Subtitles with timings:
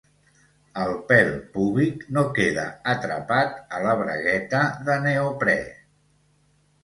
[0.83, 1.27] El pèl
[1.57, 2.63] púbic no queda
[2.93, 5.59] atrapat a la bragueta de neoprè.